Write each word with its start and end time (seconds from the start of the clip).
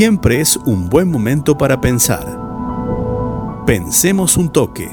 siempre 0.00 0.40
es 0.40 0.56
un 0.56 0.88
buen 0.88 1.10
momento 1.10 1.58
para 1.58 1.78
pensar. 1.78 2.24
Pensemos 3.66 4.38
un 4.38 4.50
toque. 4.50 4.88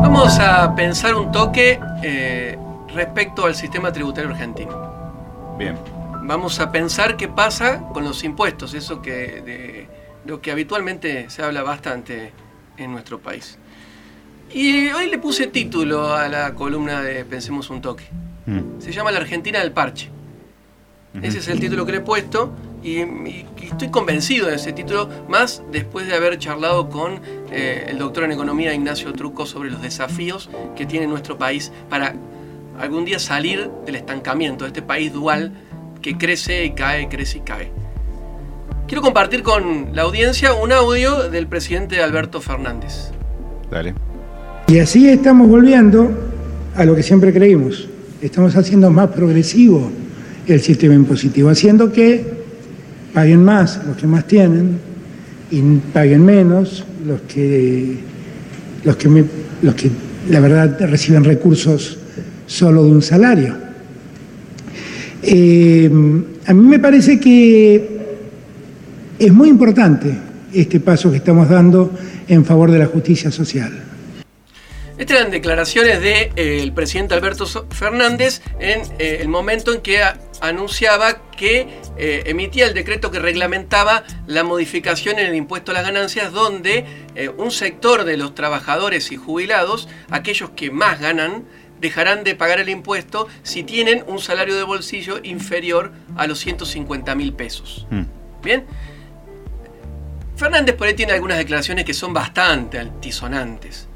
Vamos 0.00 0.38
a 0.38 0.72
pensar 0.76 1.16
un 1.16 1.32
toque 1.32 1.80
eh, 2.04 2.56
respecto 2.94 3.46
al 3.46 3.56
sistema 3.56 3.92
tributario 3.92 4.30
argentino. 4.30 5.56
Bien. 5.58 5.76
Vamos 6.22 6.60
a 6.60 6.70
pensar 6.70 7.16
qué 7.16 7.26
pasa 7.26 7.82
con 7.92 8.04
los 8.04 8.22
impuestos, 8.22 8.74
eso 8.74 9.02
que 9.02 9.42
de 9.42 9.88
lo 10.24 10.40
que 10.40 10.52
habitualmente 10.52 11.28
se 11.30 11.42
habla 11.42 11.64
bastante 11.64 12.32
en 12.76 12.92
nuestro 12.92 13.18
país. 13.18 13.58
Y 14.52 14.86
hoy 14.90 15.10
le 15.10 15.18
puse 15.18 15.48
título 15.48 16.14
a 16.14 16.28
la 16.28 16.54
columna 16.54 17.02
de 17.02 17.24
Pensemos 17.24 17.70
un 17.70 17.80
toque. 17.80 18.04
Mm. 18.50 18.80
Se 18.80 18.92
llama 18.92 19.10
La 19.12 19.18
Argentina 19.20 19.60
del 19.60 19.72
Parche. 19.72 20.08
Ese 21.22 21.38
es 21.38 21.48
el 21.48 21.58
título 21.58 21.84
que 21.86 21.92
le 21.92 21.98
he 21.98 22.02
puesto 22.02 22.52
y, 22.84 23.00
y- 23.00 23.46
y 23.60 23.64
estoy 23.66 23.88
convencido 23.90 24.46
de 24.46 24.54
ese 24.54 24.72
título, 24.72 25.08
más 25.28 25.62
después 25.72 26.06
de 26.06 26.14
haber 26.14 26.38
charlado 26.38 26.88
con 26.88 27.20
eh, 27.50 27.86
el 27.88 27.98
doctor 27.98 28.22
en 28.24 28.32
economía 28.32 28.72
Ignacio 28.72 29.12
Truco 29.12 29.44
sobre 29.44 29.70
los 29.70 29.82
desafíos 29.82 30.48
que 30.76 30.86
tiene 30.86 31.06
nuestro 31.08 31.36
país 31.36 31.72
para 31.88 32.14
algún 32.78 33.04
día 33.04 33.18
salir 33.18 33.68
del 33.86 33.96
estancamiento 33.96 34.64
de 34.64 34.68
este 34.68 34.82
país 34.82 35.12
dual 35.12 35.52
que 36.00 36.16
crece 36.16 36.64
y 36.64 36.70
cae, 36.70 37.08
crece 37.08 37.38
y 37.38 37.40
cae. 37.40 37.72
Quiero 38.86 39.02
compartir 39.02 39.42
con 39.42 39.90
la 39.94 40.02
audiencia 40.02 40.52
un 40.54 40.72
audio 40.72 41.28
del 41.28 41.46
presidente 41.48 42.00
Alberto 42.02 42.40
Fernández. 42.40 43.10
Dale. 43.70 43.94
Y 44.68 44.78
así 44.78 45.08
estamos 45.08 45.48
volviendo 45.48 46.10
a 46.76 46.84
lo 46.84 46.94
que 46.94 47.02
siempre 47.02 47.32
creímos. 47.32 47.88
Estamos 48.22 48.54
haciendo 48.54 48.90
más 48.90 49.08
progresivo 49.08 49.90
el 50.46 50.60
sistema 50.60 50.94
impositivo, 50.94 51.48
haciendo 51.48 51.90
que 51.90 52.22
paguen 53.14 53.42
más 53.42 53.80
los 53.86 53.96
que 53.96 54.06
más 54.06 54.26
tienen 54.26 54.76
y 55.50 55.62
paguen 55.92 56.26
menos 56.26 56.84
los 57.06 57.22
que, 57.22 57.96
los 58.84 58.96
que, 58.96 59.90
la 60.28 60.40
verdad 60.40 60.76
reciben 60.80 61.24
recursos 61.24 61.96
solo 62.46 62.84
de 62.84 62.90
un 62.90 63.00
salario. 63.00 63.54
Eh, 65.22 65.90
a 66.46 66.52
mí 66.52 66.66
me 66.66 66.78
parece 66.78 67.18
que 67.18 68.00
es 69.18 69.32
muy 69.32 69.48
importante 69.48 70.12
este 70.52 70.78
paso 70.80 71.10
que 71.10 71.18
estamos 71.18 71.48
dando 71.48 71.90
en 72.28 72.44
favor 72.44 72.70
de 72.70 72.80
la 72.80 72.86
justicia 72.86 73.30
social. 73.30 73.89
Estas 75.00 75.16
eran 75.16 75.30
declaraciones 75.30 76.02
del 76.02 76.74
presidente 76.74 77.14
Alberto 77.14 77.46
Fernández 77.70 78.42
en 78.58 78.82
eh, 78.98 79.20
el 79.22 79.28
momento 79.28 79.72
en 79.72 79.80
que 79.80 80.02
anunciaba 80.42 81.22
que 81.30 81.68
eh, 81.96 82.24
emitía 82.26 82.66
el 82.66 82.74
decreto 82.74 83.10
que 83.10 83.18
reglamentaba 83.18 84.04
la 84.26 84.44
modificación 84.44 85.18
en 85.18 85.28
el 85.28 85.34
impuesto 85.36 85.70
a 85.70 85.74
las 85.74 85.84
ganancias, 85.84 86.32
donde 86.32 86.84
eh, 87.14 87.30
un 87.30 87.50
sector 87.50 88.04
de 88.04 88.18
los 88.18 88.34
trabajadores 88.34 89.10
y 89.10 89.16
jubilados, 89.16 89.88
aquellos 90.10 90.50
que 90.50 90.70
más 90.70 91.00
ganan, 91.00 91.46
dejarán 91.80 92.22
de 92.22 92.34
pagar 92.34 92.60
el 92.60 92.68
impuesto 92.68 93.26
si 93.42 93.62
tienen 93.62 94.04
un 94.06 94.18
salario 94.18 94.54
de 94.54 94.64
bolsillo 94.64 95.20
inferior 95.22 95.92
a 96.18 96.26
los 96.26 96.40
150 96.40 97.14
mil 97.14 97.32
pesos. 97.32 97.86
Mm. 97.88 98.02
Bien. 98.42 98.66
Fernández 100.36 100.74
por 100.74 100.88
ahí 100.88 100.94
tiene 100.94 101.14
algunas 101.14 101.38
declaraciones 101.38 101.86
que 101.86 101.94
son 101.94 102.12
bastante 102.12 102.78
altisonantes. 102.78 103.89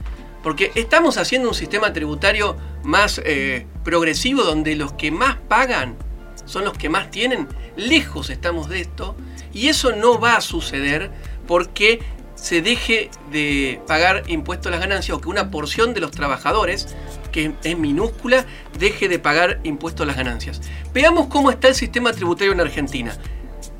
Porque 0.44 0.70
estamos 0.74 1.16
haciendo 1.16 1.48
un 1.48 1.54
sistema 1.54 1.92
tributario 1.94 2.56
más 2.84 3.20
eh, 3.24 3.66
progresivo 3.82 4.42
donde 4.42 4.76
los 4.76 4.92
que 4.92 5.10
más 5.10 5.36
pagan 5.48 5.96
son 6.44 6.64
los 6.64 6.74
que 6.74 6.90
más 6.90 7.10
tienen. 7.10 7.48
Lejos 7.76 8.28
estamos 8.28 8.68
de 8.68 8.82
esto. 8.82 9.16
Y 9.54 9.68
eso 9.68 9.96
no 9.96 10.20
va 10.20 10.36
a 10.36 10.40
suceder 10.42 11.10
porque 11.46 12.00
se 12.34 12.60
deje 12.60 13.10
de 13.32 13.80
pagar 13.86 14.24
impuestos 14.26 14.66
a 14.66 14.70
las 14.72 14.80
ganancias 14.80 15.16
o 15.16 15.20
que 15.22 15.30
una 15.30 15.50
porción 15.50 15.94
de 15.94 16.00
los 16.00 16.10
trabajadores, 16.10 16.94
que 17.32 17.54
es 17.62 17.78
minúscula, 17.78 18.44
deje 18.78 19.08
de 19.08 19.18
pagar 19.18 19.60
impuestos 19.62 20.04
a 20.04 20.06
las 20.06 20.16
ganancias. 20.16 20.60
Veamos 20.92 21.28
cómo 21.28 21.50
está 21.50 21.68
el 21.68 21.74
sistema 21.74 22.12
tributario 22.12 22.52
en 22.52 22.60
Argentina. 22.60 23.16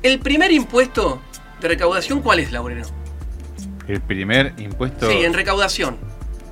El 0.01 0.17
primer 0.17 0.51
impuesto 0.51 1.21
de 1.61 1.67
recaudación, 1.67 2.21
¿cuál 2.21 2.39
es, 2.39 2.51
Laureno? 2.51 2.87
El 3.87 4.01
primer 4.01 4.53
impuesto. 4.57 5.11
Sí, 5.11 5.17
en 5.23 5.33
recaudación. 5.35 5.97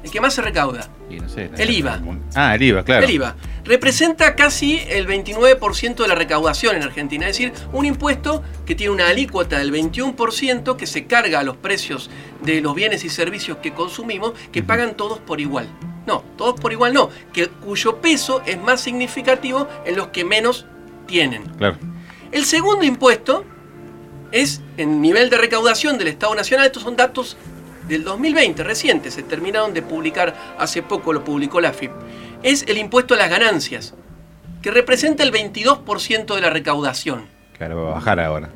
El 0.03 0.12
que 0.12 0.19
más 0.19 0.34
se 0.34 0.41
recauda. 0.41 0.90
y 1.09 1.18
no 1.18 1.30
sé, 1.30 1.50
el 1.58 1.69
IVA. 1.69 2.02
Ah, 2.36 2.56
el 2.56 2.62
IVA, 2.62 2.84
claro. 2.84 3.06
El 3.06 3.12
IVA. 3.12 3.36
Representa 3.64 4.36
casi 4.36 4.80
el 4.90 5.08
29% 5.08 5.96
de 5.96 6.08
la 6.08 6.16
recaudación 6.16 6.75
en 6.75 6.84
Argentina. 6.84 7.28
Es 7.28 7.38
decir, 7.38 7.53
un 7.72 7.86
impuesto 7.86 8.44
que 8.66 8.75
tiene 8.75 8.94
una 8.94 9.08
alícuota 9.08 9.59
del 9.59 9.72
21% 9.72 10.75
que 10.75 10.88
se 10.88 11.06
carga 11.06 11.40
a 11.40 11.44
los 11.44 11.56
precios 11.56 12.09
de 12.41 12.59
los 12.59 12.75
bienes 12.75 13.06
y 13.06 13.09
servicios 13.09 13.59
que 13.59 13.74
consumimos, 13.74 14.34
que 14.52 14.62
pagan 14.62 14.96
todos 14.97 15.19
por 15.19 15.40
igual. 15.40 15.69
No, 16.06 16.24
todos 16.38 16.59
por 16.59 16.74
igual 16.74 16.94
no. 16.94 17.09
Que, 17.31 17.47
cuyo 17.47 18.02
peso 18.02 18.41
es 18.46 18.59
más 18.62 18.81
significativo 18.81 19.70
en 19.85 19.96
los 19.96 20.08
que 20.08 20.25
menos 20.25 20.66
tienen. 21.08 21.44
Claro. 21.58 21.78
El 22.31 22.44
segundo 22.44 22.84
impuesto 22.84 23.46
es 24.34 24.62
en 24.78 25.02
nivel 25.02 25.30
de 25.30 25.38
recaudación 25.38 25.97
del 25.97 26.08
Estado 26.09 26.35
Nacional. 26.35 26.66
Estos 26.66 26.84
son 26.84 26.97
datos 26.97 27.38
del 27.88 28.03
2020, 28.03 28.63
recientes, 28.63 29.13
se 29.13 29.23
terminaron 29.23 29.73
de 29.73 29.81
publicar 29.81 30.33
hace 30.57 30.81
poco, 30.81 31.13
lo 31.13 31.23
publicó 31.23 31.59
la 31.61 31.73
FIP. 31.73 31.91
Es 32.44 32.63
el 32.67 32.77
impuesto 32.77 33.13
a 33.13 33.17
las 33.17 33.29
ganancias, 33.29 33.94
que 34.61 34.71
representa 34.71 35.23
el 35.23 35.31
22% 35.31 36.35
de 36.35 36.41
la 36.41 36.49
recaudación. 36.49 37.25
Claro, 37.57 37.83
va 37.83 37.91
a 37.91 37.93
bajar 37.95 38.19
ahora. 38.19 38.49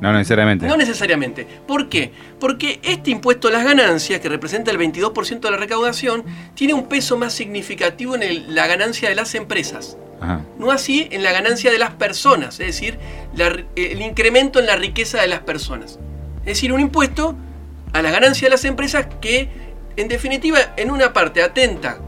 No 0.00 0.12
necesariamente. 0.12 0.66
No 0.66 0.76
necesariamente. 0.76 1.46
¿Por 1.66 1.88
qué? 1.88 2.12
Porque 2.40 2.80
este 2.82 3.10
impuesto 3.10 3.48
a 3.48 3.50
las 3.52 3.64
ganancias, 3.64 4.20
que 4.20 4.28
representa 4.28 4.70
el 4.70 4.78
22% 4.78 5.40
de 5.48 5.50
la 5.50 5.56
recaudación, 5.56 6.24
tiene 6.54 6.74
un 6.74 6.88
peso 6.88 7.16
más 7.16 7.32
significativo 7.32 8.14
en 8.14 8.22
el- 8.22 8.54
la 8.54 8.66
ganancia 8.66 9.08
de 9.08 9.14
las 9.14 9.34
empresas. 9.34 9.96
Ajá. 10.20 10.42
No 10.58 10.70
así 10.70 11.08
en 11.10 11.22
la 11.22 11.32
ganancia 11.32 11.70
de 11.70 11.78
las 11.78 11.90
personas, 11.94 12.60
es 12.60 12.66
decir, 12.66 12.98
la 13.34 13.46
el 13.76 14.02
incremento 14.02 14.58
en 14.60 14.66
la 14.66 14.76
riqueza 14.76 15.20
de 15.22 15.28
las 15.28 15.40
personas. 15.40 15.98
Es 16.40 16.44
decir, 16.46 16.72
un 16.72 16.80
impuesto 16.80 17.34
a 17.94 18.02
la 18.02 18.10
ganancia 18.10 18.46
de 18.46 18.50
las 18.50 18.64
empresas 18.64 19.06
que, 19.20 19.48
en 19.96 20.08
definitiva, 20.08 20.58
en 20.76 20.90
una 20.90 21.12
parte 21.12 21.42
atenta 21.42 21.98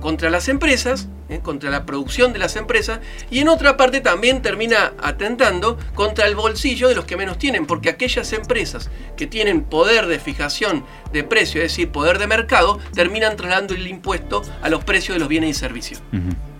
contra 0.00 0.30
las 0.30 0.48
empresas, 0.48 1.08
¿eh? 1.28 1.38
contra 1.40 1.70
la 1.70 1.86
producción 1.86 2.32
de 2.32 2.40
las 2.40 2.56
empresas, 2.56 2.98
y 3.30 3.38
en 3.38 3.48
otra 3.48 3.76
parte 3.76 4.00
también 4.00 4.42
termina 4.42 4.94
atentando 5.00 5.78
contra 5.94 6.26
el 6.26 6.34
bolsillo 6.34 6.88
de 6.88 6.96
los 6.96 7.04
que 7.04 7.16
menos 7.16 7.38
tienen, 7.38 7.66
porque 7.66 7.88
aquellas 7.88 8.32
empresas 8.32 8.90
que 9.16 9.28
tienen 9.28 9.62
poder 9.62 10.06
de 10.06 10.18
fijación 10.18 10.84
de 11.12 11.22
precio, 11.22 11.62
es 11.62 11.70
decir, 11.70 11.90
poder 11.90 12.18
de 12.18 12.26
mercado, 12.26 12.80
terminan 12.92 13.36
trasladando 13.36 13.74
el 13.74 13.86
impuesto 13.86 14.42
a 14.60 14.68
los 14.68 14.82
precios 14.82 15.14
de 15.14 15.20
los 15.20 15.28
bienes 15.28 15.50
y 15.50 15.54
servicios. 15.54 16.02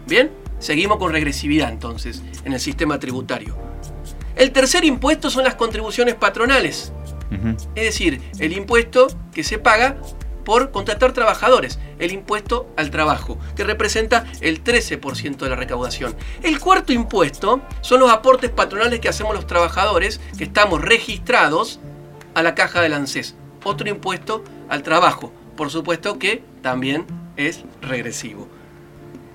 Bien, 0.06 0.30
seguimos 0.60 0.98
con 0.98 1.12
regresividad 1.12 1.70
entonces 1.70 2.22
en 2.44 2.52
el 2.52 2.60
sistema 2.60 3.00
tributario. 3.00 3.56
El 4.36 4.52
tercer 4.52 4.84
impuesto 4.84 5.30
son 5.30 5.42
las 5.42 5.56
contribuciones 5.56 6.14
patronales, 6.14 6.92
Es 7.74 7.84
decir, 7.84 8.22
el 8.38 8.52
impuesto 8.52 9.08
que 9.32 9.44
se 9.44 9.58
paga 9.58 9.96
por 10.44 10.70
contratar 10.70 11.12
trabajadores, 11.12 11.78
el 11.98 12.10
impuesto 12.10 12.72
al 12.78 12.90
trabajo, 12.90 13.38
que 13.54 13.64
representa 13.64 14.24
el 14.40 14.64
13% 14.64 15.36
de 15.36 15.50
la 15.50 15.56
recaudación. 15.56 16.16
El 16.42 16.58
cuarto 16.58 16.94
impuesto 16.94 17.60
son 17.82 18.00
los 18.00 18.10
aportes 18.10 18.50
patronales 18.50 19.00
que 19.00 19.10
hacemos 19.10 19.34
los 19.34 19.46
trabajadores, 19.46 20.22
que 20.38 20.44
estamos 20.44 20.80
registrados 20.80 21.80
a 22.32 22.42
la 22.42 22.54
caja 22.54 22.80
del 22.80 22.94
ANSES. 22.94 23.34
Otro 23.62 23.90
impuesto 23.90 24.42
al 24.70 24.82
trabajo, 24.82 25.34
por 25.54 25.68
supuesto 25.68 26.18
que 26.18 26.42
también 26.62 27.04
es 27.36 27.64
regresivo. 27.82 28.48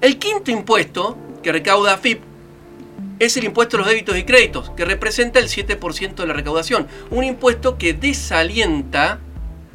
El 0.02 0.18
quinto 0.18 0.50
impuesto 0.50 1.16
que 1.44 1.52
recauda 1.52 1.94
AFIP 1.94 2.33
es 3.26 3.38
el 3.38 3.44
impuesto 3.46 3.78
a 3.78 3.80
los 3.82 3.88
débitos 3.90 4.18
y 4.18 4.24
créditos, 4.24 4.72
que 4.72 4.86
representa 4.86 5.40
el 5.40 5.48
7% 5.48 6.16
de 6.16 6.26
la 6.28 6.34
recaudación. 6.34 6.88
Un 7.10 7.24
impuesto 7.24 7.78
que 7.78 7.94
desalienta 7.94 9.20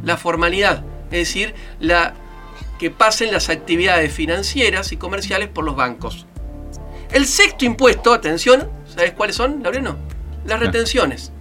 la 0.03 0.17
formalidad, 0.17 0.85
es 1.07 1.19
decir, 1.19 1.55
la 1.81 2.15
que 2.79 2.91
pasen 2.91 3.33
las 3.33 3.49
actividades 3.49 4.13
financieras 4.13 4.93
y 4.93 4.97
comerciales 4.97 5.49
por 5.49 5.65
los 5.65 5.77
bancos. 5.77 6.27
El 7.11 7.27
sexto 7.27 7.65
impuesto, 7.65 8.13
atención, 8.13 8.71
¿sabes 8.87 9.13
cuáles 9.13 9.37
son, 9.37 9.63
Laureano? 9.63 9.97
Las 10.47 10.61
No. 10.61 10.67
retenciones. 10.67 11.33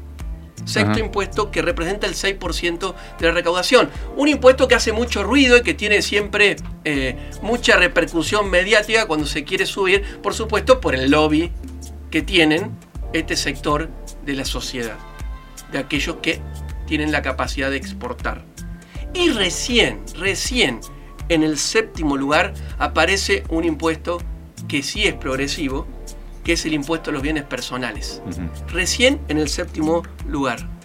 Sexto 0.65 0.91
Ajá. 0.91 0.99
impuesto 0.99 1.51
que 1.51 1.61
representa 1.61 2.07
el 2.07 2.15
6% 2.15 2.93
de 3.19 3.27
la 3.27 3.31
recaudación. 3.33 3.89
Un 4.17 4.27
impuesto 4.27 4.67
que 4.67 4.75
hace 4.75 4.91
mucho 4.91 5.23
ruido 5.23 5.55
y 5.57 5.61
que 5.61 5.73
tiene 5.73 6.01
siempre 6.01 6.57
eh, 6.83 7.15
mucha 7.41 7.77
repercusión 7.77 8.49
mediática 8.49 9.05
cuando 9.05 9.25
se 9.27 9.43
quiere 9.45 9.65
subir, 9.65 10.03
por 10.21 10.33
supuesto, 10.33 10.81
por 10.81 10.95
el 10.95 11.11
lobby 11.11 11.51
que 12.11 12.21
tienen 12.21 12.71
este 13.13 13.35
sector 13.35 13.89
de 14.25 14.33
la 14.33 14.45
sociedad, 14.45 14.97
de 15.71 15.79
aquellos 15.79 16.17
que 16.17 16.41
tienen 16.85 17.11
la 17.11 17.21
capacidad 17.21 17.69
de 17.69 17.77
exportar. 17.77 18.45
Y 19.13 19.29
recién, 19.29 20.01
recién, 20.15 20.79
en 21.29 21.43
el 21.43 21.57
séptimo 21.57 22.17
lugar 22.17 22.53
aparece 22.77 23.43
un 23.49 23.65
impuesto 23.65 24.19
que 24.67 24.83
sí 24.83 25.05
es 25.05 25.13
progresivo, 25.13 25.87
que 26.43 26.53
es 26.53 26.65
el 26.65 26.73
impuesto 26.73 27.09
a 27.09 27.13
los 27.13 27.21
bienes 27.21 27.43
personales. 27.43 28.21
Recién 28.67 29.19
en 29.27 29.37
el 29.37 29.49
séptimo 29.49 30.03
lugar. 30.27 30.76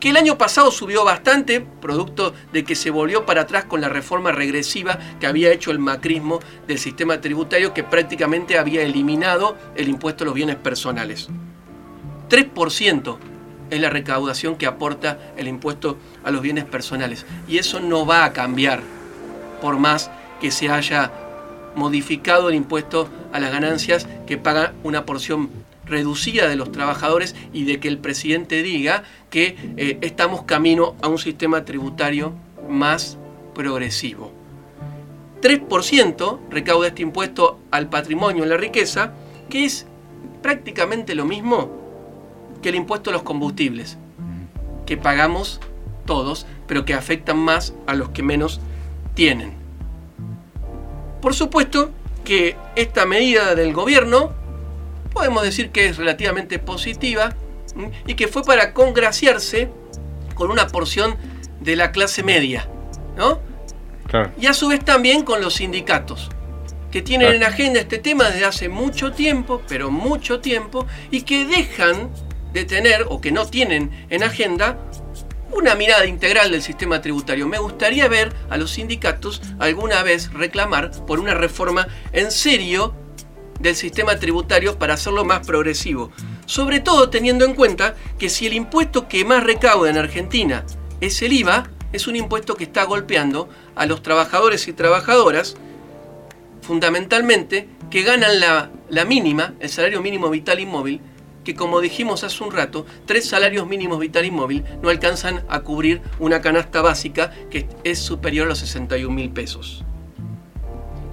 Que 0.00 0.10
el 0.10 0.16
año 0.16 0.38
pasado 0.38 0.70
subió 0.70 1.04
bastante, 1.04 1.60
producto 1.60 2.32
de 2.52 2.64
que 2.64 2.76
se 2.76 2.90
volvió 2.90 3.26
para 3.26 3.42
atrás 3.42 3.64
con 3.64 3.80
la 3.80 3.88
reforma 3.88 4.30
regresiva 4.30 4.98
que 5.18 5.26
había 5.26 5.52
hecho 5.52 5.72
el 5.72 5.80
macrismo 5.80 6.38
del 6.68 6.78
sistema 6.78 7.20
tributario 7.20 7.74
que 7.74 7.82
prácticamente 7.82 8.58
había 8.58 8.82
eliminado 8.82 9.56
el 9.74 9.88
impuesto 9.88 10.22
a 10.22 10.26
los 10.26 10.34
bienes 10.34 10.56
personales. 10.56 11.28
3% 12.30 13.18
es 13.70 13.80
la 13.80 13.90
recaudación 13.90 14.56
que 14.56 14.66
aporta 14.66 15.18
el 15.36 15.48
impuesto 15.48 15.98
a 16.24 16.30
los 16.30 16.42
bienes 16.42 16.64
personales. 16.64 17.26
Y 17.48 17.58
eso 17.58 17.80
no 17.80 18.06
va 18.06 18.24
a 18.24 18.32
cambiar 18.32 18.80
por 19.60 19.78
más 19.78 20.10
que 20.40 20.50
se 20.50 20.68
haya 20.68 21.10
modificado 21.74 22.48
el 22.48 22.54
impuesto 22.54 23.08
a 23.32 23.40
las 23.40 23.50
ganancias 23.50 24.06
que 24.26 24.36
paga 24.36 24.72
una 24.82 25.04
porción 25.04 25.50
reducida 25.88 26.48
de 26.48 26.56
los 26.56 26.72
trabajadores 26.72 27.34
y 27.52 27.64
de 27.64 27.80
que 27.80 27.88
el 27.88 27.98
presidente 27.98 28.62
diga 28.62 29.04
que 29.30 29.56
eh, 29.76 29.98
estamos 30.00 30.42
camino 30.42 30.94
a 31.02 31.08
un 31.08 31.18
sistema 31.18 31.64
tributario 31.64 32.34
más 32.68 33.18
progresivo. 33.54 34.32
3% 35.40 36.38
recauda 36.50 36.88
este 36.88 37.02
impuesto 37.02 37.58
al 37.70 37.88
patrimonio, 37.88 38.44
a 38.44 38.46
la 38.46 38.56
riqueza, 38.56 39.12
que 39.48 39.64
es 39.64 39.86
prácticamente 40.42 41.14
lo 41.14 41.24
mismo 41.24 41.70
que 42.62 42.70
el 42.70 42.74
impuesto 42.74 43.10
a 43.10 43.12
los 43.12 43.22
combustibles, 43.22 43.96
que 44.84 44.96
pagamos 44.96 45.60
todos, 46.06 46.46
pero 46.66 46.84
que 46.84 46.94
afectan 46.94 47.38
más 47.38 47.74
a 47.86 47.94
los 47.94 48.08
que 48.10 48.22
menos 48.22 48.60
tienen. 49.14 49.52
Por 51.20 51.34
supuesto 51.34 51.90
que 52.24 52.56
esta 52.76 53.06
medida 53.06 53.54
del 53.54 53.72
gobierno 53.72 54.32
podemos 55.18 55.42
decir 55.42 55.70
que 55.70 55.86
es 55.86 55.96
relativamente 55.96 56.60
positiva 56.60 57.34
y 58.06 58.14
que 58.14 58.28
fue 58.28 58.44
para 58.44 58.72
congraciarse 58.72 59.68
con 60.34 60.52
una 60.52 60.68
porción 60.68 61.16
de 61.60 61.74
la 61.74 61.90
clase 61.90 62.22
media, 62.22 62.68
¿no? 63.16 63.40
Claro. 64.06 64.30
Y 64.40 64.46
a 64.46 64.52
su 64.52 64.68
vez 64.68 64.84
también 64.84 65.24
con 65.24 65.40
los 65.40 65.54
sindicatos, 65.54 66.30
que 66.92 67.02
tienen 67.02 67.30
Claro. 67.30 67.36
en 67.36 67.52
agenda 67.52 67.80
este 67.80 67.98
tema 67.98 68.30
desde 68.30 68.44
hace 68.44 68.68
mucho 68.68 69.10
tiempo, 69.12 69.60
pero 69.68 69.90
mucho 69.90 70.38
tiempo, 70.38 70.86
y 71.10 71.22
que 71.22 71.44
dejan 71.44 72.10
de 72.52 72.64
tener, 72.64 73.06
o 73.08 73.20
que 73.20 73.32
no 73.32 73.44
tienen 73.44 73.90
en 74.10 74.22
agenda, 74.22 74.78
una 75.50 75.74
mirada 75.74 76.06
integral 76.06 76.52
del 76.52 76.62
sistema 76.62 77.02
tributario. 77.02 77.48
Me 77.48 77.58
gustaría 77.58 78.06
ver 78.06 78.32
a 78.50 78.56
los 78.56 78.70
sindicatos 78.70 79.42
alguna 79.58 80.04
vez 80.04 80.32
reclamar 80.32 80.92
por 81.06 81.18
una 81.18 81.34
reforma 81.34 81.88
en 82.12 82.30
serio 82.30 82.94
del 83.58 83.76
sistema 83.76 84.16
tributario 84.16 84.78
para 84.78 84.94
hacerlo 84.94 85.24
más 85.24 85.46
progresivo. 85.46 86.10
Sobre 86.46 86.80
todo 86.80 87.10
teniendo 87.10 87.44
en 87.44 87.54
cuenta 87.54 87.94
que 88.18 88.28
si 88.28 88.46
el 88.46 88.54
impuesto 88.54 89.08
que 89.08 89.24
más 89.24 89.42
recauda 89.44 89.90
en 89.90 89.98
Argentina 89.98 90.64
es 91.00 91.20
el 91.22 91.32
IVA, 91.32 91.70
es 91.92 92.06
un 92.06 92.16
impuesto 92.16 92.54
que 92.54 92.64
está 92.64 92.84
golpeando 92.84 93.48
a 93.74 93.86
los 93.86 94.02
trabajadores 94.02 94.68
y 94.68 94.72
trabajadoras, 94.72 95.56
fundamentalmente, 96.62 97.68
que 97.90 98.02
ganan 98.02 98.40
la, 98.40 98.70
la 98.90 99.04
mínima, 99.04 99.54
el 99.60 99.68
salario 99.70 100.02
mínimo 100.02 100.28
vital 100.28 100.60
inmóvil, 100.60 101.00
que 101.44 101.54
como 101.54 101.80
dijimos 101.80 102.24
hace 102.24 102.44
un 102.44 102.52
rato, 102.52 102.84
tres 103.06 103.26
salarios 103.26 103.66
mínimos 103.66 103.98
vital 103.98 104.26
inmóvil 104.26 104.64
no 104.82 104.90
alcanzan 104.90 105.44
a 105.48 105.60
cubrir 105.60 106.02
una 106.18 106.42
canasta 106.42 106.82
básica 106.82 107.32
que 107.50 107.66
es 107.84 107.98
superior 107.98 108.44
a 108.44 108.50
los 108.50 108.58
61 108.58 109.14
mil 109.14 109.30
pesos. 109.30 109.82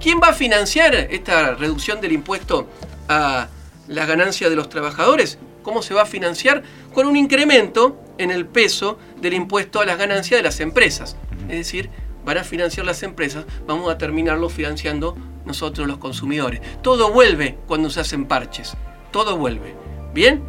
¿Quién 0.06 0.20
va 0.22 0.28
a 0.28 0.34
financiar 0.34 0.94
esta 0.94 1.56
reducción 1.56 2.00
del 2.00 2.12
impuesto 2.12 2.70
a 3.10 3.48
las 3.88 4.08
ganancias 4.08 4.52
de 4.52 4.56
los 4.56 4.70
trabajadores? 4.70 5.40
¿Cómo 5.64 5.82
se 5.82 5.96
va 5.96 6.04
a 6.04 6.06
financiar? 6.06 6.62
Con 6.94 7.08
un 7.08 7.18
incremento 7.18 8.00
en 8.20 8.30
el 8.30 8.46
peso 8.46 9.00
del 9.20 9.34
impuesto 9.34 9.82
a 9.82 9.86
las 9.86 9.98
ganancias 9.98 10.38
de 10.38 10.44
las 10.44 10.60
empresas. 10.60 11.18
Es 11.50 11.58
decir, 11.58 11.90
van 12.24 12.38
a 12.38 12.44
financiar 12.44 12.86
las 12.86 13.02
empresas, 13.02 13.46
vamos 13.66 13.92
a 13.92 13.98
terminarlo 13.98 14.48
financiando 14.48 15.18
nosotros 15.44 15.88
los 15.88 15.98
consumidores. 15.98 16.62
Todo 16.84 17.12
vuelve 17.12 17.58
cuando 17.66 17.90
se 17.90 18.02
hacen 18.02 18.28
parches. 18.28 18.78
Todo 19.10 19.38
vuelve. 19.38 19.74
Bien, 20.14 20.44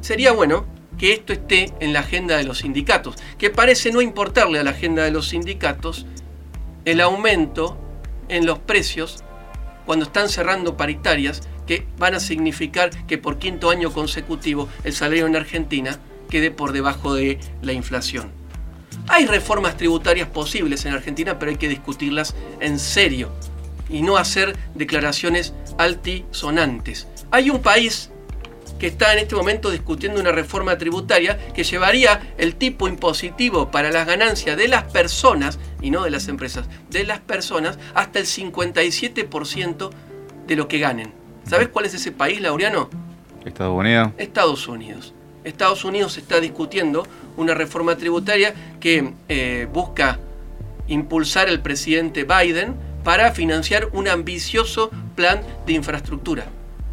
sería 0.00 0.30
bueno 0.30 0.64
que 0.96 1.12
esto 1.12 1.32
esté 1.32 1.72
en 1.80 1.92
la 1.92 1.98
agenda 1.98 2.36
de 2.36 2.44
los 2.44 2.58
sindicatos, 2.58 3.16
que 3.36 3.50
parece 3.50 3.90
no 3.90 4.00
importarle 4.00 4.60
a 4.60 4.62
la 4.62 4.70
agenda 4.70 5.02
de 5.02 5.10
los 5.10 5.26
sindicatos 5.26 6.06
el 6.84 7.00
aumento 7.00 7.80
en 8.28 8.46
los 8.46 8.58
precios 8.58 9.22
cuando 9.84 10.04
están 10.06 10.28
cerrando 10.28 10.76
paritarias 10.76 11.42
que 11.66 11.86
van 11.98 12.14
a 12.14 12.20
significar 12.20 12.90
que 13.06 13.18
por 13.18 13.38
quinto 13.38 13.70
año 13.70 13.92
consecutivo 13.92 14.68
el 14.84 14.92
salario 14.92 15.26
en 15.26 15.36
Argentina 15.36 15.98
quede 16.28 16.50
por 16.50 16.72
debajo 16.72 17.14
de 17.14 17.38
la 17.62 17.72
inflación. 17.72 18.30
Hay 19.08 19.26
reformas 19.26 19.76
tributarias 19.76 20.28
posibles 20.28 20.84
en 20.84 20.94
Argentina, 20.94 21.38
pero 21.38 21.50
hay 21.50 21.56
que 21.56 21.68
discutirlas 21.68 22.34
en 22.60 22.78
serio 22.78 23.30
y 23.88 24.02
no 24.02 24.16
hacer 24.16 24.56
declaraciones 24.74 25.54
altisonantes. 25.78 27.06
Hay 27.30 27.50
un 27.50 27.62
país 27.62 28.10
que 28.78 28.86
está 28.86 29.12
en 29.12 29.20
este 29.20 29.34
momento 29.34 29.70
discutiendo 29.70 30.20
una 30.20 30.32
reforma 30.32 30.78
tributaria 30.78 31.38
que 31.52 31.64
llevaría 31.64 32.34
el 32.38 32.56
tipo 32.56 32.88
impositivo 32.88 33.70
para 33.70 33.90
las 33.90 34.06
ganancias 34.06 34.56
de 34.56 34.68
las 34.68 34.84
personas, 34.84 35.58
y 35.80 35.90
no 35.90 36.04
de 36.04 36.10
las 36.10 36.28
empresas, 36.28 36.68
de 36.90 37.04
las 37.04 37.20
personas, 37.20 37.78
hasta 37.94 38.18
el 38.18 38.26
57% 38.26 39.90
de 40.46 40.56
lo 40.56 40.68
que 40.68 40.78
ganen. 40.78 41.12
¿Sabes 41.48 41.68
cuál 41.68 41.86
es 41.86 41.94
ese 41.94 42.12
país, 42.12 42.40
Laureano? 42.40 42.90
Estados 43.44 43.78
Unidos. 43.78 44.10
Estados 44.18 44.68
Unidos. 44.68 45.14
Estados 45.44 45.84
Unidos 45.84 46.18
está 46.18 46.40
discutiendo 46.40 47.06
una 47.36 47.54
reforma 47.54 47.96
tributaria 47.96 48.54
que 48.80 49.12
eh, 49.28 49.68
busca 49.72 50.18
impulsar 50.88 51.48
el 51.48 51.60
presidente 51.60 52.24
Biden 52.24 52.74
para 53.04 53.30
financiar 53.30 53.88
un 53.92 54.08
ambicioso 54.08 54.90
plan 55.14 55.40
de 55.64 55.74
infraestructura. 55.74 56.46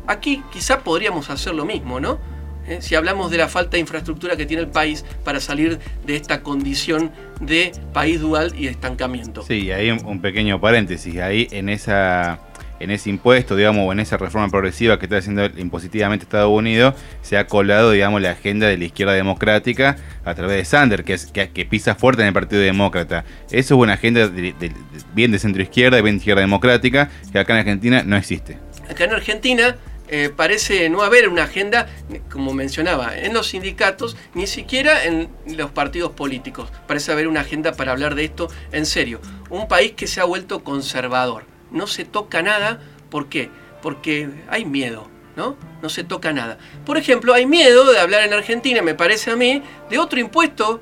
Aquí 0.08 0.44
quizá 0.52 0.80
podríamos 0.80 1.30
hacer 1.30 1.56
lo 1.56 1.66
mismo, 1.66 2.00
¿no? 2.00 2.20
Eh, 2.68 2.78
si 2.82 2.96
hablamos 2.96 3.30
de 3.30 3.38
la 3.38 3.50
falta 3.50 3.72
de 3.72 3.80
infraestructura 3.80 4.38
que 4.38 4.46
tiene 4.46 4.64
el 4.64 4.70
país 4.70 5.04
para 5.24 5.40
salir 5.42 5.80
de 6.06 6.16
esta 6.16 6.42
condición 6.42 7.12
de 7.42 7.74
país 7.92 8.22
dual 8.22 8.54
y 8.58 8.68
estancamiento. 8.68 9.44
Sí, 9.44 9.72
ahí 9.72 9.92
un, 9.92 10.22
pequeño 10.22 10.62
paréntesis. 10.62 11.18
Ahí 11.20 11.48
en 11.52 11.68
esa 11.70 12.40
en 12.80 12.92
ese 12.92 13.10
impuesto, 13.10 13.56
digamos, 13.56 13.88
o 13.88 13.94
en 13.94 14.02
esa 14.02 14.18
reforma 14.18 14.50
progresiva 14.50 15.00
que 15.00 15.06
está 15.06 15.18
haciendo 15.18 15.46
impositivamente 15.58 16.24
Estados 16.24 16.52
Unidos, 16.52 16.96
se 17.22 17.38
ha 17.38 17.48
colado, 17.48 17.92
digamos, 17.92 18.22
la 18.22 18.32
agenda 18.32 18.68
de 18.68 18.78
la 18.78 18.84
izquierda 18.84 19.14
democrática 19.14 19.96
a 20.26 20.36
través 20.36 20.58
de 20.58 20.66
Sander, 20.66 21.06
que, 21.06 21.14
es, 21.14 21.28
que, 21.28 21.50
que 21.50 21.66
pisa 21.66 21.96
fuerte 21.96 22.24
en 22.24 22.30
el 22.30 22.34
Partido 22.34 22.62
Demócrata. 22.62 23.24
Eso 23.52 23.76
es 23.76 23.80
una 23.80 23.94
agenda 23.94 24.28
de, 24.28 24.42
de, 24.42 24.54
de, 24.54 24.74
bien 25.14 25.32
de 25.32 25.40
centro 25.40 25.62
izquierda, 25.62 26.02
bien 26.02 26.16
de 26.16 26.18
izquierda 26.18 26.42
democrática, 26.42 27.10
que 27.32 27.40
acá 27.40 27.54
en 27.54 27.60
Argentina 27.60 28.04
no 28.06 28.18
existe. 28.18 28.58
Acá 28.90 29.06
en 29.06 29.14
Argentina 29.14 29.78
eh, 30.10 30.30
parece 30.36 30.90
no 30.90 31.02
haber 31.02 31.30
una 31.30 31.44
agenda, 31.44 31.88
como 32.30 32.54
mencionaba, 32.54 33.18
en 33.18 33.34
los 33.34 33.48
sindicatos, 33.48 34.18
ni 34.34 34.48
siquiera 34.48 35.06
en 35.06 35.30
los 35.48 35.72
partidos 35.72 36.12
políticos. 36.12 36.70
Parece 36.88 37.12
haber 37.12 37.28
una 37.28 37.42
agenda 37.42 37.74
para 37.74 37.94
hablar 37.94 38.16
de 38.16 38.26
esto 38.26 38.50
en 38.72 38.86
serio. 38.86 39.20
Un 39.50 39.68
país 39.68 39.94
que 39.94 40.08
se 40.08 40.22
ha 40.22 40.26
vuelto 40.26 40.64
conservador. 40.64 41.46
No 41.72 41.88
se 41.88 42.06
toca 42.06 42.42
nada, 42.42 42.82
¿por 43.10 43.30
qué? 43.30 43.50
Porque 43.82 44.30
hay 44.50 44.66
miedo, 44.66 45.10
¿no? 45.36 45.56
No 45.82 45.90
se 45.90 46.04
toca 46.04 46.34
nada. 46.34 46.58
Por 46.86 46.98
ejemplo, 46.98 47.34
hay 47.34 47.46
miedo 47.46 47.92
de 47.92 48.00
hablar 48.00 48.24
en 48.24 48.34
Argentina, 48.34 48.82
me 48.82 48.96
parece 48.96 49.32
a 49.32 49.36
mí, 49.36 49.64
de 49.90 50.00
otro 50.00 50.20
impuesto 50.20 50.82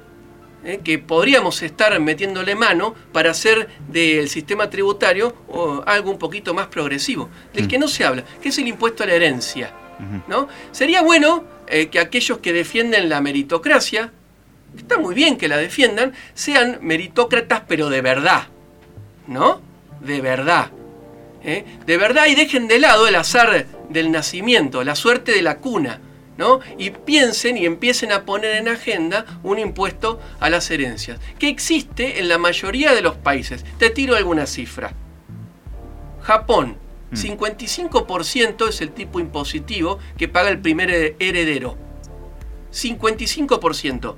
eh, 0.64 0.80
que 0.84 1.00
podríamos 1.00 1.62
estar 1.64 2.00
metiéndole 2.00 2.56
mano 2.56 2.94
para 3.12 3.32
hacer 3.32 3.68
del 3.88 4.30
sistema 4.30 4.70
tributario 4.70 5.36
o 5.48 5.84
algo 5.86 6.12
un 6.12 6.20
poquito 6.20 6.54
más 6.54 6.68
progresivo, 6.68 7.30
del 7.54 7.66
Mm. 7.66 7.68
que 7.68 7.80
no 7.80 7.88
se 7.88 8.06
habla, 8.06 8.24
que 8.42 8.50
es 8.50 8.58
el 8.58 8.68
impuesto 8.68 9.04
a 9.04 9.08
la 9.08 9.14
herencia. 9.14 9.74
¿no? 10.28 10.48
Sería 10.72 11.04
bueno 11.04 11.44
eh, 11.68 11.90
que 11.90 12.00
aquellos 12.00 12.40
que 12.40 12.54
defienden 12.54 13.08
la 13.08 13.22
meritocracia, 13.22 14.12
está 14.76 14.98
muy 14.98 15.14
bien 15.14 15.38
que 15.38 15.48
la 15.48 15.58
defiendan, 15.58 16.14
sean 16.34 16.80
meritócratas 16.82 17.62
pero 17.68 17.90
de 17.90 18.02
verdad, 18.02 18.48
¿no? 19.28 19.62
De 20.00 20.20
verdad. 20.22 20.72
¿eh? 21.44 21.66
De 21.86 21.98
verdad 21.98 22.26
y 22.28 22.36
dejen 22.36 22.68
de 22.68 22.80
lado 22.80 23.08
el 23.08 23.16
azar 23.16 23.68
del 23.90 24.12
nacimiento, 24.12 24.84
la 24.84 24.96
suerte 24.96 25.34
de 25.34 25.44
la 25.44 25.58
cuna. 25.58 26.00
¿No? 26.38 26.60
Y 26.78 26.92
piensen 26.92 27.58
y 27.58 27.66
empiecen 27.66 28.12
a 28.12 28.24
poner 28.26 28.56
en 28.56 28.68
agenda 28.68 29.26
un 29.44 29.60
impuesto 29.60 30.20
a 30.40 30.50
las 30.50 30.70
herencias, 30.72 31.20
que 31.40 31.50
existe 31.50 32.20
en 32.20 32.30
la 32.30 32.38
mayoría 32.38 32.94
de 32.94 33.02
los 33.02 33.16
países. 33.16 33.66
Te 33.78 33.90
tiro 33.90 34.16
alguna 34.16 34.46
cifra. 34.46 34.94
Japón, 36.22 36.78
55% 37.14 38.70
es 38.70 38.82
el 38.82 38.92
tipo 38.92 39.20
impositivo 39.20 40.00
que 40.18 40.28
paga 40.28 40.50
el 40.50 40.60
primer 40.60 41.16
heredero. 41.20 41.78
55%. 42.72 44.16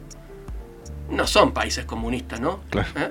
No 1.10 1.27
son 1.27 1.53
países 1.53 1.86
comunistas, 1.86 2.39
¿no? 2.39 2.62
Claro. 2.70 2.88
¿Eh? 2.96 3.10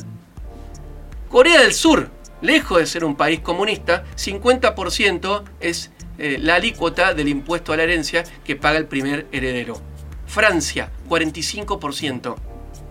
Corea 1.29 1.61
del 1.63 1.73
Sur, 1.73 2.11
lejos 2.43 2.79
de 2.79 2.87
ser 2.87 3.05
un 3.05 3.17
país 3.17 3.41
comunista, 3.41 4.05
50% 4.17 5.43
es 5.61 5.91
eh, 6.23 6.39
la 6.41 6.55
alícuota 6.55 7.15
del 7.15 7.27
impuesto 7.27 7.73
a 7.73 7.77
la 7.77 7.83
herencia 7.83 8.23
que 8.45 8.55
paga 8.55 8.79
el 8.79 8.87
primer 8.87 9.27
heredero. 9.33 9.81
Francia, 10.25 10.89
45%. 11.09 12.37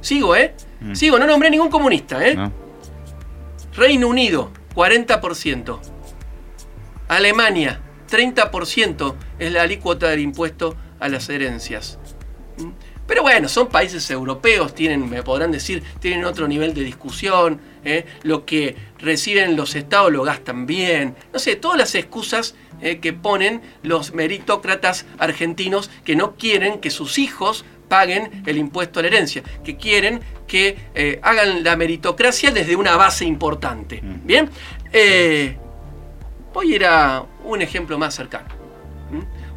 Sigo, 0.01 0.35
¿eh? 0.35 0.53
Mm. 0.81 0.93
Sigo, 0.95 1.17
no 1.17 1.25
nombré 1.25 1.49
ningún 1.49 1.69
comunista, 1.69 2.27
¿eh? 2.27 2.35
¿no? 2.35 2.51
Reino 3.73 4.09
Unido, 4.09 4.51
40%. 4.75 5.79
Alemania, 7.07 7.79
30% 8.09 9.15
es 9.39 9.51
la 9.53 9.61
alícuota 9.61 10.09
del 10.09 10.19
impuesto 10.19 10.75
a 10.99 11.07
las 11.07 11.29
herencias. 11.29 11.99
Pero 13.11 13.23
bueno, 13.23 13.49
son 13.49 13.67
países 13.67 14.09
europeos, 14.09 14.73
tienen, 14.73 15.09
me 15.09 15.21
podrán 15.21 15.51
decir, 15.51 15.83
tienen 15.99 16.23
otro 16.23 16.47
nivel 16.47 16.73
de 16.73 16.81
discusión. 16.81 17.59
¿eh? 17.83 18.05
Lo 18.23 18.45
que 18.45 18.77
reciben 18.99 19.57
los 19.57 19.75
estados 19.75 20.13
lo 20.13 20.23
gastan 20.23 20.65
bien. 20.65 21.17
No 21.33 21.37
sé, 21.37 21.57
todas 21.57 21.77
las 21.77 21.93
excusas 21.93 22.55
¿eh? 22.81 22.99
que 22.99 23.11
ponen 23.11 23.63
los 23.83 24.13
meritócratas 24.13 25.05
argentinos 25.19 25.89
que 26.05 26.15
no 26.15 26.37
quieren 26.37 26.79
que 26.79 26.89
sus 26.89 27.17
hijos 27.17 27.65
paguen 27.89 28.43
el 28.45 28.57
impuesto 28.57 29.01
a 29.01 29.03
la 29.03 29.09
herencia, 29.09 29.43
que 29.61 29.75
quieren 29.75 30.21
que 30.47 30.77
eh, 30.95 31.19
hagan 31.21 31.65
la 31.65 31.75
meritocracia 31.75 32.51
desde 32.51 32.77
una 32.77 32.95
base 32.95 33.25
importante. 33.25 34.01
Mm. 34.01 34.25
Bien, 34.25 34.49
voy 36.53 36.71
a 36.71 36.75
ir 36.77 36.85
a 36.85 37.25
un 37.43 37.61
ejemplo 37.61 37.97
más 37.97 38.15
cercano. 38.15 38.47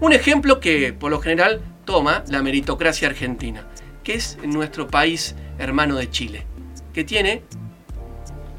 Un 0.00 0.12
ejemplo 0.12 0.58
que 0.58 0.92
por 0.92 1.12
lo 1.12 1.20
general 1.20 1.62
toma 1.84 2.24
la 2.28 2.42
meritocracia 2.42 3.08
argentina, 3.08 3.66
que 4.02 4.14
es 4.14 4.38
nuestro 4.44 4.88
país 4.88 5.34
hermano 5.58 5.96
de 5.96 6.10
Chile, 6.10 6.46
que 6.92 7.04
tiene, 7.04 7.42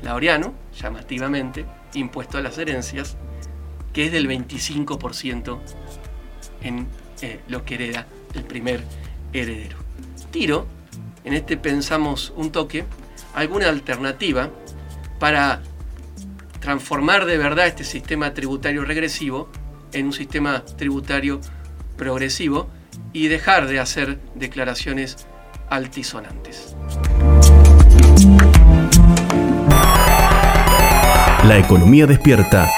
Laureano, 0.01 0.53
llamativamente, 0.79 1.65
impuesto 1.93 2.37
a 2.37 2.41
las 2.41 2.57
herencias, 2.57 3.17
que 3.93 4.05
es 4.05 4.11
del 4.11 4.27
25% 4.27 5.59
en 6.61 6.87
eh, 7.21 7.39
lo 7.47 7.63
que 7.63 7.75
hereda 7.75 8.07
el 8.33 8.43
primer 8.43 8.83
heredero. 9.33 9.77
Tiro, 10.31 10.67
en 11.23 11.33
este 11.33 11.57
pensamos 11.57 12.33
un 12.35 12.51
toque, 12.51 12.85
alguna 13.33 13.69
alternativa 13.69 14.49
para 15.19 15.61
transformar 16.59 17.25
de 17.25 17.37
verdad 17.37 17.67
este 17.67 17.83
sistema 17.83 18.33
tributario 18.33 18.83
regresivo 18.83 19.49
en 19.93 20.07
un 20.07 20.13
sistema 20.13 20.65
tributario 20.65 21.39
progresivo 21.97 22.69
y 23.13 23.27
dejar 23.27 23.67
de 23.67 23.79
hacer 23.79 24.19
declaraciones 24.35 25.27
altisonantes. 25.69 26.75
La 31.43 31.57
economía 31.57 32.07
despierta 32.07 32.71